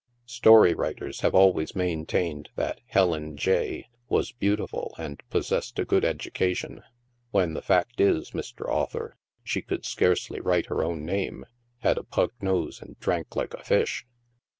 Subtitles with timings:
[0.25, 6.03] Story writers have always maintained that Helen J—— was beau tiful and possessed a good
[6.03, 6.81] education,
[7.29, 8.67] when the fact is, Mr.
[8.67, 11.45] Author, she could scarcely write her own name,
[11.83, 14.07] had a pug nose, and drank like a fish.